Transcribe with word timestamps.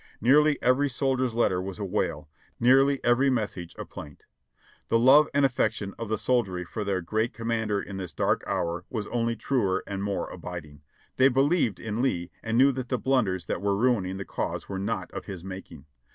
Nearly 0.19 0.57
every 0.63 0.89
soldier's 0.89 1.35
letter 1.35 1.61
was 1.61 1.77
a 1.77 1.85
wail; 1.85 2.27
nearly 2.59 2.99
every 3.03 3.29
message 3.29 3.75
a 3.77 3.85
plaint. 3.85 4.25
The 4.87 4.97
love 4.97 5.29
and 5.31 5.45
aft'ection 5.45 5.93
of 5.99 6.09
the 6.09 6.17
soldiery 6.17 6.65
for 6.65 6.83
their 6.83 7.01
great 7.01 7.33
commander 7.35 7.79
in 7.79 7.97
this 7.97 8.11
dark 8.11 8.43
hour 8.47 8.83
was 8.89 9.05
only 9.09 9.35
truer 9.35 9.83
and 9.85 10.03
more 10.03 10.27
abiding. 10.31 10.81
They 11.17 11.27
believed 11.29 11.79
in 11.79 12.01
Lee 12.01 12.31
and 12.41 12.57
knew 12.57 12.71
that 12.71 12.89
the 12.89 12.97
blunders 12.97 13.45
that 13.45 13.61
were 13.61 13.77
ruining 13.77 14.17
the 14.17 14.25
cause 14.25 14.67
were 14.67 14.79
not 14.79 15.11
of 15.11 15.25
his 15.25 15.43
making. 15.43 15.85